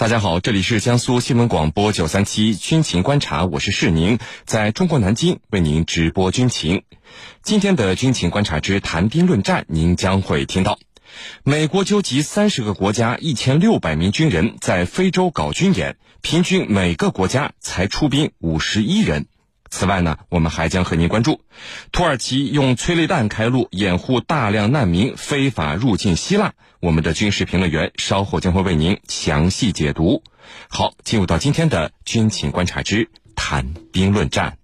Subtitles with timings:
[0.00, 6.84] 大家好，这里是江苏新闻广播九三七军情观察，我是世宁，在中国南京为您直播军情。
[7.42, 10.78] 今天的军情观察之谈兵论战，您将会听到：
[11.44, 19.26] 美国纠集三十个国家一千六百名军人在非洲搞军演，平均每个国家才出兵五十一人。
[19.68, 21.42] 此外呢，我们还将和您关注：
[21.92, 26.54] 土耳其用催泪弹开路，掩护大量难民非法入境希腊。
[26.80, 30.22] 我们的军事评论员稍后将会为您详细解读。
[30.68, 34.56] 好，进入到今天的军情观察之谈兵论战。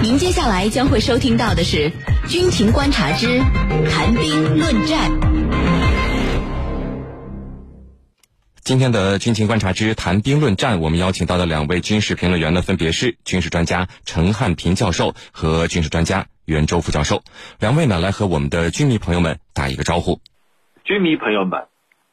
[0.00, 1.90] 您接下来将会收听到的是
[2.28, 3.40] 军情观察之
[3.90, 5.10] 谈兵论战。
[8.62, 17.24] 今天的军情观察之谈兵论战，我们邀请到的两位军事评论员呢，分别是军事专家陈汉平教授和军事专家袁周副教授。
[17.58, 20.20] 两位呢，来和我们的军迷朋友们打一个招呼。
[20.84, 21.68] 军迷朋友们，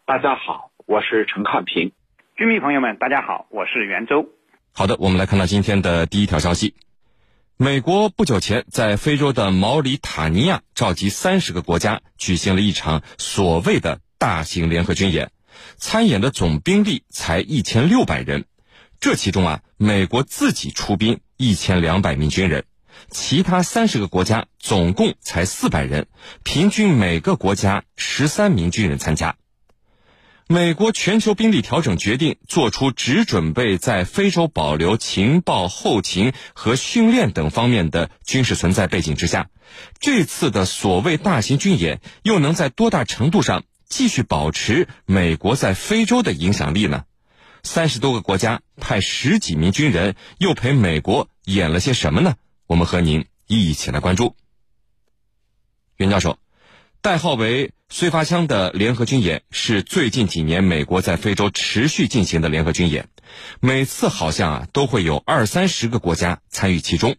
[0.05, 1.91] 大家好，我是陈汉平。
[2.37, 4.29] 军迷朋友们，大家好，我是袁周。
[4.71, 6.73] 好的，我们来看到今天的第一条消息：
[7.57, 15.31] 美国不久前在非洲的毛里塔尼亚召集三十个国家举行了一场所谓的大型联合军演，
[15.75, 18.45] 参演的总兵力才一千六百人，
[19.01, 22.63] 这其中啊，美国自己出兵一千两百名军人。
[23.09, 26.07] 其他三十个国家总共才四百人，
[26.43, 29.35] 平均每个国家十三名军人参加。
[30.47, 39.49] 美国全球兵力调整决定做出只准备在非洲保留情报、后勤和训练等方面的军事存在背景之下，
[40.01, 47.05] 这次的所谓大型军演又能在多大程度上继续保持美国在非洲的影响力呢？
[47.63, 52.35] 三十多个国家派十几名军人，又陪美国演了些什么呢？
[52.71, 54.37] 我们和您一起来关注。
[55.97, 56.39] 袁教授，
[57.01, 63.09] 代号为“燧发枪”的联合军演是最近几年美国在非洲持续进行的联合军演，
[63.59, 67.17] 每次好像啊都会有二三十个国家参与其中。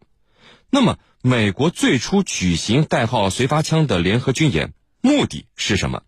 [0.70, 6.02] 那么，美国最初举行代号“燧发枪”的联合军演目的是什么？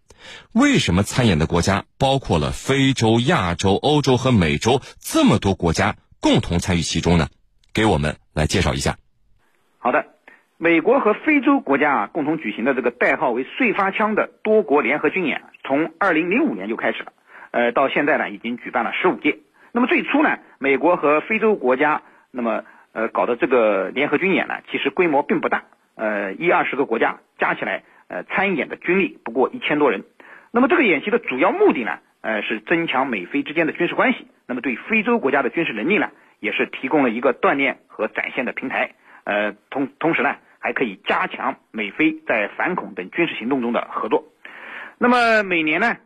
[0.52, 7.28] 为什么参演的国家包括了非洲、亚洲、欧洲和美洲这么多国家共同参与其中呢？
[7.74, 8.96] 给我们来介绍一下。
[9.84, 10.06] 好的，
[10.56, 17.12] 美国和非洲国家啊共同举行的这个代号为“燧发枪”的多国联合军演，从二零零五年就开始了，
[17.50, 19.40] 呃，到现在呢已经举办了十五届。
[19.72, 22.00] 那么最初呢，美国和非洲国家
[22.30, 22.64] 那么
[22.94, 25.64] 呃搞的这个联合军演呢，其实规模并不大，
[25.96, 30.04] 呃，一二十个国家加起来，呃，参演的军力不过一千多人。
[30.50, 36.08] 那么这个演习的主要目的呢，呃，是增强美非之间的军事关系，那么对非洲国家的军事能力呢，
[36.40, 38.92] 也是提供了一个锻炼和展现的平台。
[39.24, 44.24] 呃，同同时呢，还可以加强美菲在反恐等军事行动中的合作。
[44.98, 45.96] 那么每年呢，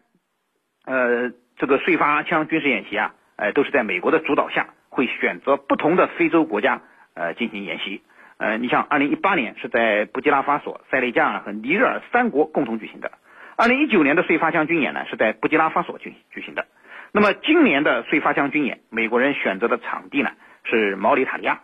[0.86, 6.80] 呃，这个燧发枪军事演习啊，呃，都是在美国的主导下，会选择不同的非洲国家
[7.14, 8.02] 呃进行演习。
[8.38, 13.10] 呃，你像二零一八年是在布基拉法索、塞内加尔和尼日尔三国共同举行的。
[13.56, 16.66] 二零一九年的燧发枪军演呢，是在布基拉法索举举行的。
[17.10, 20.30] 那么今年的燧发枪军演，美国人选择的场地呢
[20.62, 21.60] 是毛里塔尼亚。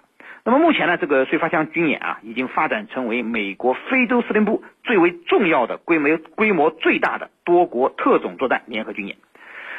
[0.46, 9.16] 那么目前呢，这个燧发枪军演啊，已经发展成为美国非洲司令部最为重要的、规模规模最大的多国特种作战联合军演。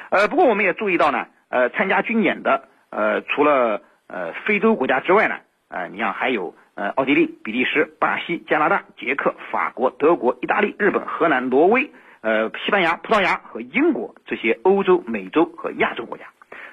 [0.10, 5.36] 呃，不过我们也注意到呢，呃，参加军演的呃，除了呃非洲国家之外呢，
[5.68, 16.26] 呃，你像还有呃奥地利、比利时、巴西、加拿大、捷克、法国、德国、意大利、日本、荷兰、挪威、呃西班牙、葡萄牙和英国这些欧洲、美洲和亚洲国家。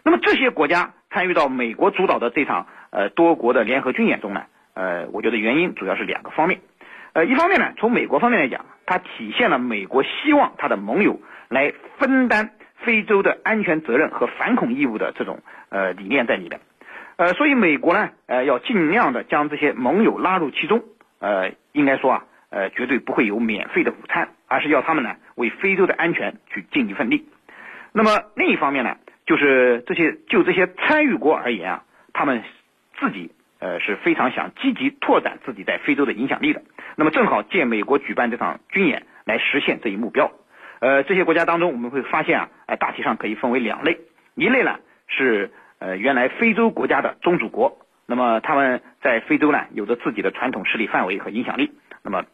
[0.02, 4.44] 那么这些国家参与到美国主导的这场呃多国的联合军演中呢，
[4.74, 6.60] 呃，我觉得原因主要是两个方面，
[7.14, 16.60] 呃，一方面呢，从美国方面来讲，它体现了美国希望它的盟友来分担非洲的安全责任和反恐义务的这种呃理念在里面，
[17.16, 20.84] 呃，所以美国呢，呃，要尽量的将这些盟友拉入其中，
[21.18, 27.26] 呃，应该说啊，呃，绝对不会有免费的午餐，而是要他们呢为非洲的安全去尽一份力。
[27.92, 28.96] 那么另一方面呢？
[29.24, 32.42] 就是这些，就这些参与国而言啊，他们
[33.02, 36.62] 自己呃是非常想积极拓展自己在非洲的影响力的。
[36.94, 40.30] 那么正好借美国举办这场军演来实现这一目标。
[40.78, 43.98] 呃，这些国家当中我们会发现啊，呃，大体上可以分为两类，
[44.36, 44.78] 一类呢
[45.08, 45.50] 是
[45.80, 51.72] 呃原来非洲国家的宗主国，那么他们在非洲呢有着自己的传统势力范围和影响力，
[52.04, 52.24] 那么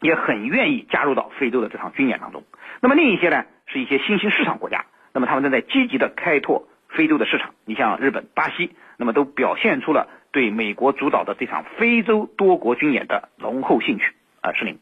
[0.00, 2.44] 也很愿意加入到非洲的这场军演当中。
[2.80, 4.84] 那么另一些呢是一些新兴市场国家。
[5.12, 14.04] 那么他们正在积极的开拓非洲的市场，你像日本、巴西，那么都表现出了对美国主导的这场非洲多国军演的浓厚兴趣。
[14.40, 14.78] 啊，是您。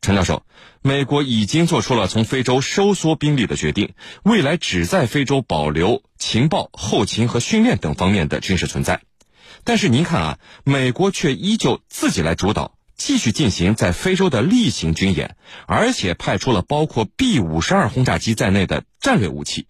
[0.00, 0.44] 陈教授，
[0.82, 3.94] 美国已经做出了从非洲收缩兵力的决定，
[4.24, 9.02] 未来只在非洲保留情报、后勤和训练等方面的军事存在。
[9.62, 15.36] 但是您看啊，美国却依旧自己来主导，继续进行在非洲的例行军演，
[15.68, 19.68] 而且派出了包括 B 五十二轰炸机在内的战略武器。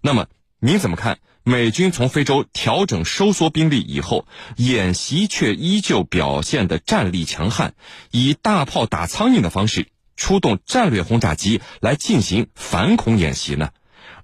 [0.00, 0.28] 那么
[0.60, 1.18] 您怎么看？
[1.46, 4.26] 美军从非洲调整收缩兵力以后，
[4.56, 7.74] 演习却依旧表现的战力强悍，
[8.10, 13.72] 以大炮打苍蝇的方式出动战略轰炸机来进行反恐演习呢？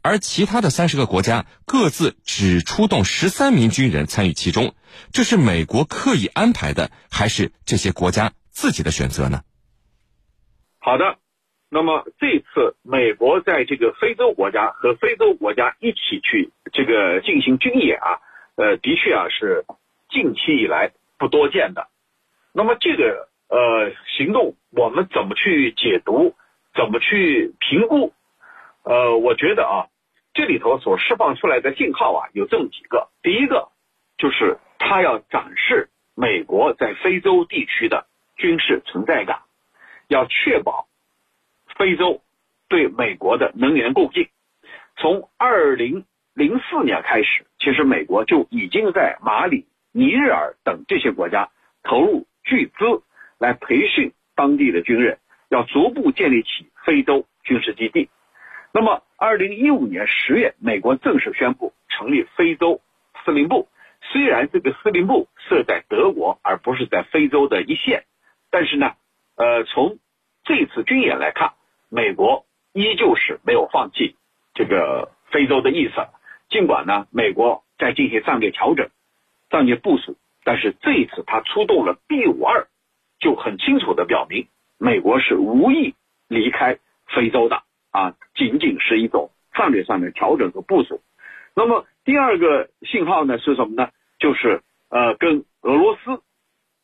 [0.01, 4.75] 而其他的三十个国家各自只出动十三名军人参与其中，
[5.13, 9.43] 这是美国刻意安排的，还是这些国家自己的选择呢？
[10.79, 11.20] 好的。
[11.73, 18.19] 那么这次美国在这个非洲国家和非洲国家一起去这个进行军演啊，
[18.57, 19.65] 呃，的确啊是
[20.11, 21.87] 近期以来不多见的。
[22.53, 26.35] 那么这个呃行动我们怎么去解读，
[26.75, 28.13] 怎么去评估？
[28.83, 29.87] 呃，我觉得啊，
[30.35, 33.11] 这里头所释放出来的信号啊有这么几个。
[33.23, 33.69] 第一个
[34.19, 39.43] 就是他要展示美国在非洲地区的军事存在感，
[40.09, 40.89] 要确保。
[41.77, 42.23] 非洲
[42.69, 44.29] 对美国的能源供应，
[44.97, 51.51] 从二零零四年开始，其实美国就已经在马里、尼日尔等这些国家
[51.83, 53.03] 投入巨资
[53.39, 55.19] 来培训当地的军人，
[55.49, 58.09] 要逐步建立起非洲军事基地。
[58.73, 62.81] 那么，二零一五年十月，美国正式宣布成立非洲
[63.25, 63.69] 司令部。
[64.13, 68.05] 虽然这个司令部设在德国，而不是在非洲的一线，
[68.51, 68.95] 但是呢，
[69.37, 69.99] 呃，从
[70.45, 71.53] 这次军演来看。
[71.91, 74.17] 美国依旧是没有放弃
[74.55, 75.95] 这个非洲的意思，
[76.49, 78.89] 尽管呢，美国在进行战略调整、
[79.51, 82.69] 战略部署，但是这一次他出动了 B 五二，
[83.19, 84.47] 就很清楚的表明，
[84.79, 85.97] 美国是无意
[86.29, 86.79] 离开
[87.09, 91.03] 非洲的啊，仅仅是一种战略上的调整和部署。
[91.57, 93.91] 那么第二个信号呢是什么呢？
[94.21, 96.23] 就是呃，跟俄罗斯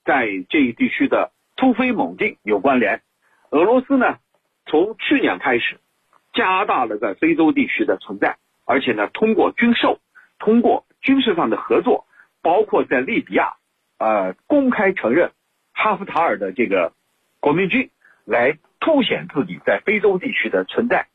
[0.05, 3.03] 在这一地区的突飞猛进有关联。
[3.50, 4.19] 俄罗斯呢？
[4.66, 5.78] 从去年开始，
[6.32, 10.00] 加大了在非洲地区的存在，而且呢，通过军售，
[10.38, 12.06] 通过军事上的合作，
[12.42, 13.54] 包括在利比亚，
[13.98, 15.30] 呃，公开承认
[15.72, 16.92] 哈夫塔尔的这个
[17.38, 17.90] 国民军，
[18.24, 21.06] 来凸显自己在非洲地区的存在。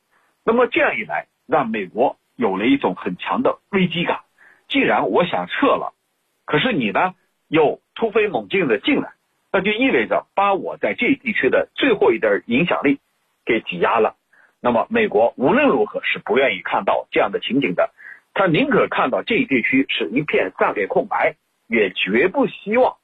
[0.43, 4.21] 那么这样一来，让美国有了一种很强的危机感。
[4.69, 5.93] 既然我想撤了，
[6.45, 7.13] 可是你呢
[7.49, 9.11] 又突飞猛进的进来，
[9.51, 12.99] 那就意味着把我在这地区的最后一点影响力。
[13.45, 14.15] 给挤压了，
[14.61, 17.91] 那么美国无论如何是不愿意看到这样的情景的，
[18.33, 21.35] 他宁可看到这一地区是一片战略空白，
[21.67, 22.97] 也绝不希望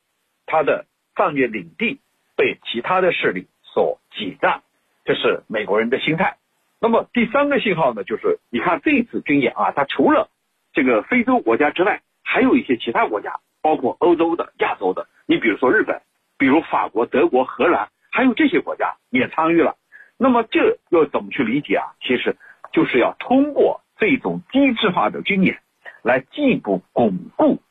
[0.46, 0.86] 他的
[1.16, 2.00] 战略领地
[2.36, 4.62] 被其他的势力所挤占，
[5.06, 6.38] 这是美国人的心态。
[6.80, 10.30] 那么第三个信号呢，就是你看这次军演啊，它除了
[10.74, 16.02] 这个非洲国家之外，还有一些其他国家，包括欧洲的、亚洲的，你比如说日本，
[16.38, 19.76] 比如法国、德国、荷兰，还有这些国家也参与了。
[20.18, 21.94] 那么这要怎么去理解啊？
[22.02, 22.38] 其实
[22.74, 25.62] 就是要通过这种机制化的军演，
[26.02, 27.62] 来进一步巩固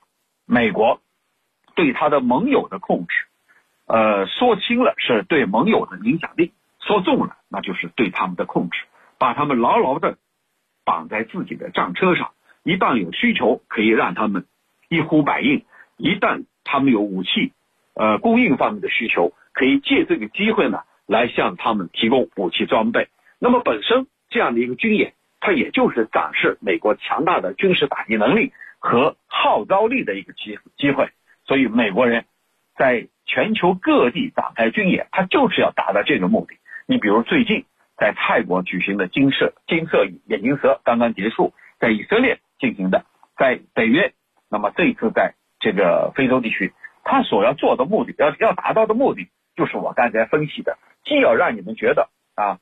[0.46, 1.00] 美国
[1.74, 3.14] 对他的盟友的控制。
[3.86, 8.78] 呃，说轻了是对盟友的影响力，说重了那就是对他们的控制，
[9.18, 10.16] 把他们牢牢的
[10.84, 12.32] 绑在自己的战车上。
[12.62, 14.46] 一旦有需求，可以让他们
[14.88, 15.64] 一呼百应；
[15.96, 17.52] 一旦他们有武器
[17.94, 20.82] 呃供应方面的需求，可以借这个机会呢。
[21.06, 23.08] 来向他们提供武器装备，
[23.38, 31.08] 那么本身这样的一个军演，它也就是展示美国强大的军事打击能力和号召力的一个机机会。
[31.44, 32.24] 所以美国人
[32.76, 36.56] 在全球各地展开军演，他就是要达到这个目的。
[36.86, 37.64] 你比如最近
[37.96, 43.04] 在泰国举行的金色金色眼镜蛇刚刚结束，在以色列进行的，
[43.36, 44.12] 在北约，
[44.50, 46.72] 那么这一次在这个非洲地区，
[47.04, 50.76] 他所要做的目的，要要达到的目的，就是我刚才分析的。
[51.06, 52.58] 既要让你们觉得啊，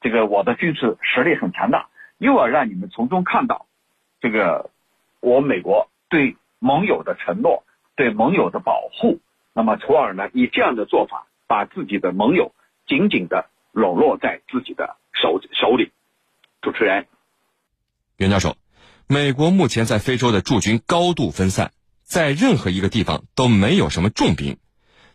[0.00, 3.66] 这个我的军事实力很强大，又要让你们从中看到
[4.20, 4.70] 这个
[5.20, 7.64] 我美国对盟友的承诺、
[7.96, 9.20] 对盟友的保护。
[9.52, 12.54] 那么，从而呢，以这样的做法，把自己的盟友
[12.86, 15.92] 紧紧的笼络在自己的手手里。
[16.62, 17.06] 主持人，
[18.16, 18.56] 袁教授，
[19.08, 21.72] 美国目前在非洲的驻军高度分散，
[22.02, 24.56] 在任何一个地方都没有什么重兵。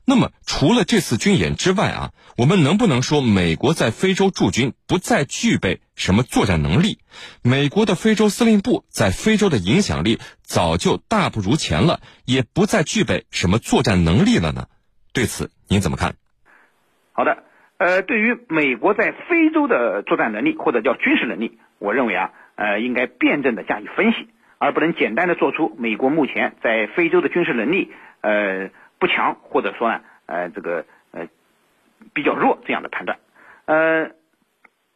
[0.09, 6.99] 那么，除了这次军演之外啊，我们能不能说美国在非洲驻军不再具备什么作战能力？
[7.43, 14.67] 美国的非洲司令部在非洲的影响力早就大不如前了，也不再具备什么作战能力了呢？
[15.11, 16.15] 对此您怎么看？
[17.11, 17.43] 好的，
[17.77, 31.27] 呃，对于美国在非洲的作战能力或者叫军事能力，我认为啊，呃，应该辩证的加以分析，而不能简单的做出美国目前在非洲的军事能力呃不强或者说呢呃这个呃
[32.13, 33.19] 比较弱这样的判断。
[33.65, 34.09] 呃，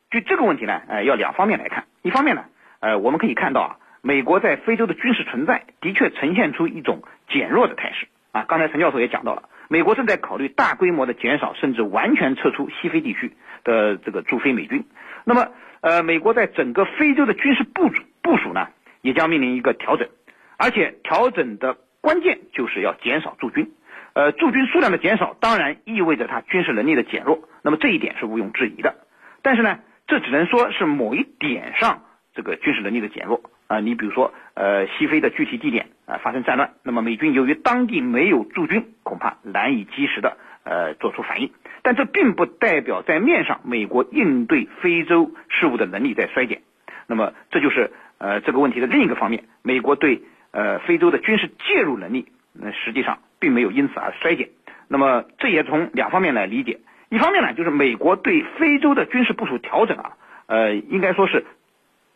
[0.10, 1.86] 就这个问题呢，呃，要两方面来看。
[2.02, 2.46] 一方面呢，
[2.80, 8.46] 呃，我们可以看到啊，美国在非洲的军事存在的确呈现出一种减弱的态势啊。
[8.48, 9.50] 刚才陈教授也讲到了。
[9.68, 13.32] 美国正在考虑大规模的减少，甚至完全撤出西非地区
[13.64, 14.86] 的这个驻非美军。
[15.24, 15.48] 那么，
[15.80, 18.68] 呃，美国在整个非洲的军事部署部署呢，
[19.02, 20.10] 也将面临一个调整，
[20.58, 23.72] 而且调整的关键就是要减少驻军。
[24.14, 27.48] 呃，驻军数量的减少，当然意味着它军事能力的减弱。
[27.64, 28.96] 那么这一点是毋庸置疑的。
[29.42, 32.04] 但是呢，这只能说是某一点上
[32.34, 33.42] 这个军事能力的减弱。
[33.68, 41.54] 啊，你比如说，呃，西非的具体地点啊发生战乱，那么美军由于当地没有驻军，恐怕难以及时的呃做出反应。
[41.82, 46.64] 但这并不代表在面上美国应对非洲事务的能力在衰减。
[47.08, 54.48] 那么这就是呃这个问题的另一个方面，美国对呃非洲的军事介入能力，那实际上并没有因此而衰减。
[54.88, 56.80] 那么这也从两方面来理解，
[57.10, 60.14] 一方面呢，就是美国对非洲的军事部署调整啊，
[60.46, 61.44] 呃，应该说是。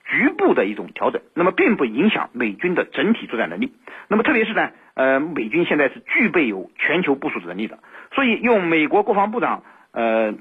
[0.08, 3.74] 局部的一种调整，那么并不影响美军的整体作战能力。
[4.08, 7.79] 那么特别是呢，呃，美军现在是具备有全球部署能力的。
[8.13, 9.63] 所以用美国国防部长
[9.94, 10.36] 呃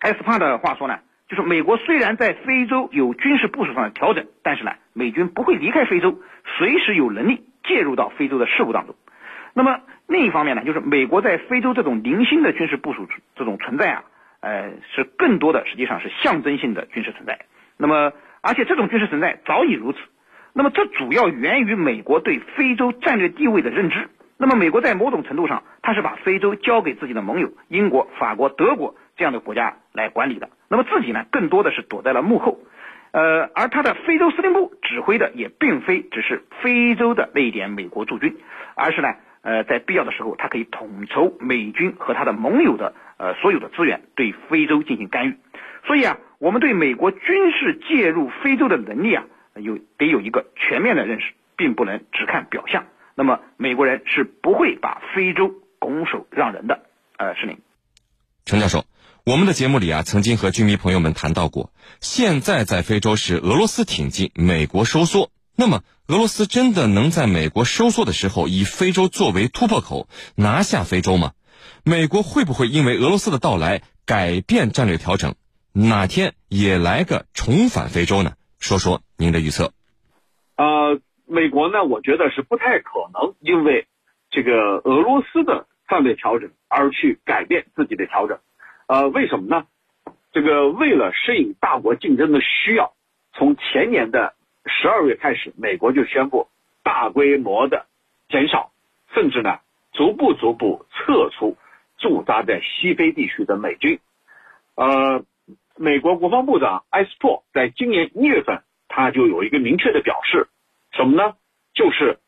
[0.00, 0.98] 埃斯帕的话说呢，
[1.28, 6.18] 就是美国虽然在非洲有军事部署上的调整，但是呢，美军不会离开非洲，
[6.58, 8.96] 随时有能力介入到非洲的事务当中。
[9.54, 14.04] 那么另一方面呢，就是美国在非洲这种零星的军事部署这种存在啊，
[14.40, 17.38] 呃，是更多的实际上是象征性的军事存在。
[17.76, 19.98] 那么而且这种军事存在早已如此，
[20.52, 24.08] 那么这主要源于美国对非洲战略地位的认知。
[24.36, 30.48] 那么美国在某种程度上，它是把非洲交给自己的盟友英国、法国、德国这样的国家来管理的。
[30.68, 32.58] 那么自己呢，更多的是躲在了幕后。
[33.12, 38.38] 呃，而他的非洲司令部指挥的也并非只是非洲的那一点美国驻军，
[38.76, 45.36] 而是呢，呃，在必要的时候，他可以统筹美军和他的盟友的呃所有的资源，对非洲进行干预。
[45.86, 46.18] 所以啊。
[46.40, 47.20] 我们对美国军
[47.52, 49.24] 事介入非洲的能力啊，
[49.56, 52.86] 有得有一个全面的认识，并不能只看表象。
[53.14, 56.86] 那么美国人是不会把非洲拱手让人的。
[57.18, 57.58] 呃，是您，
[58.46, 58.86] 陈教授，
[59.26, 65.30] 我们的节目里啊，曾经和军迷朋友们谈到过，现在在非洲是俄罗斯挺进，美国收缩。
[65.56, 71.32] 那么俄罗斯真的能在美国收缩的时候，以非洲作为突破口，拿下非洲吗？
[71.84, 75.34] 美国会不会因为俄罗斯的到来改变战略调整？
[75.72, 78.32] 哪天也来个重返非洲呢？
[78.58, 79.72] 说说您的预测。
[80.56, 83.86] 呃，美国呢，我觉得是不太可能因为
[84.30, 84.52] 这个
[84.84, 88.38] 俄罗斯的战略调整而去改变自己的调整。
[88.86, 89.66] 呃，为什么呢？
[90.32, 92.94] 这个为了适应大国竞争的需要，
[93.32, 96.48] 从前年的十二月开始，美国就宣布
[96.82, 97.86] 大规模的
[98.28, 98.72] 减少，
[99.14, 99.58] 甚至呢
[99.92, 101.56] 逐步逐步撤出
[101.98, 103.98] 驻扎在西非地区的美军。
[104.74, 105.24] 呃。
[105.76, 110.46] 美国国防部长埃斯珀在今年一月份，他就有一个明确的表示，
[110.92, 111.36] 什么呢？
[111.72, 112.18] 就是，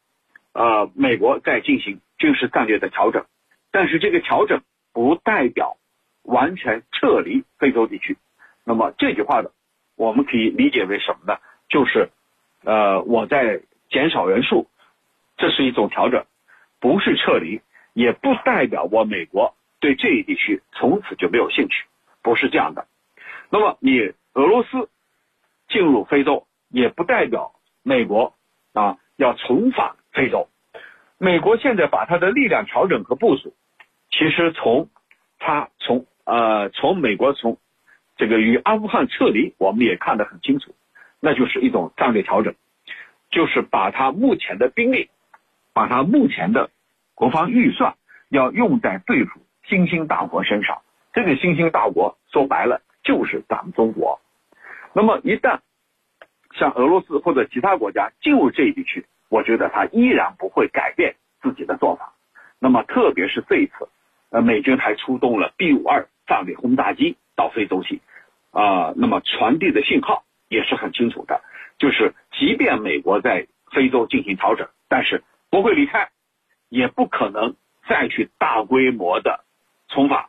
[0.55, 3.27] 呃，美国在进行军事战略的调整，
[3.71, 4.63] 但是这个调整
[4.95, 5.77] 不代表
[6.23, 8.17] 完全撤离非洲地区。
[8.65, 9.53] 那么这句话的，
[9.97, 11.39] 我们可以理解为什么呢？
[11.69, 12.09] 就是，
[12.65, 14.69] 呃，我在减少人数，
[15.37, 16.25] 这是一种调整，
[16.81, 17.61] 不是撤离，
[17.93, 21.85] 也不代表我美国对这一地区从此就没有兴趣，
[22.23, 22.87] 不是这样的。
[23.51, 24.89] 那么，你俄罗斯
[25.69, 27.53] 进入非洲，也不代表
[27.83, 28.35] 美国
[28.73, 30.49] 啊要重返非洲。
[31.19, 33.55] 美国现在把它的力量调整和部署，
[34.11, 34.89] 其实从
[35.39, 37.59] 它从呃从美国从
[38.17, 40.75] 这个与阿富汗撤离，我们也看得很清楚，
[41.23, 42.55] 那就是一种战略调整，
[43.31, 45.09] 就是把它目前的兵力，
[45.73, 46.69] 把它目前的
[47.15, 47.95] 国防预算
[48.29, 50.83] 要用在对付新兴大国身上。
[51.13, 52.83] 这个新兴大国说白了。
[53.05, 54.21] 就是咱们中国。
[54.93, 55.59] 那么一旦
[56.55, 62.13] 像俄罗斯或者其他国家进入这一地区，我觉得他依然不会改变自己的做法。
[62.61, 63.89] 那么特别是这一次，
[64.31, 68.01] 呃，美军还出动了 B 五二战略轰炸机到非洲去，
[68.53, 71.41] 啊，那么传递的信号也是很清楚的，
[71.79, 76.11] 就是即便美国在非洲进行调整，但是不会离开，
[76.69, 77.57] 也不可能
[77.89, 79.45] 再去大规模的
[79.89, 80.27] 重返。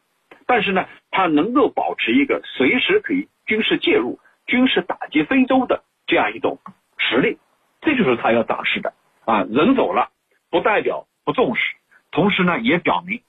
[0.48, 6.58] 但是呢，他能够保持一个随时可以军事介入、军事打击非洲的这样一种
[6.98, 7.38] 实力，
[7.82, 8.94] 这就是他要展示的
[9.26, 9.44] 啊。
[9.50, 10.10] 人走了，
[10.50, 11.76] 不代表不重视，
[12.12, 13.22] 同时呢，也表明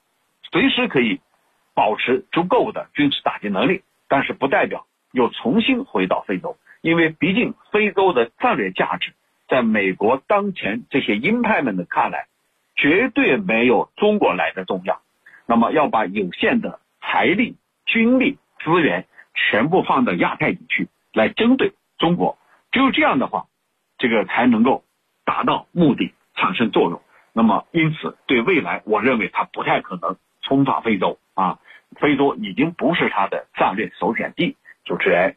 [0.52, 1.20] 随时可以
[1.74, 9.14] 保持足够的军事打击能力，但是不代表又重新回到非洲，因为毕竟非洲的战略价值，
[9.48, 12.26] 在美国当前这些鹰派们的看来，
[12.76, 15.00] 绝对没有中国来的重要。
[15.46, 22.36] 那么要把有限的财力、军力资源全部放到亚太地区来针对中国，
[22.70, 23.46] 只有这样的话，
[23.96, 24.84] 这个才能够
[25.24, 27.00] 达到目的，产生作用。
[27.32, 30.18] 那么因此，对未来，我认为他不太可能。
[30.42, 31.58] 冲访非洲啊，
[31.98, 34.58] 非洲已经不是他的战略首选地。
[34.84, 35.36] 主持人，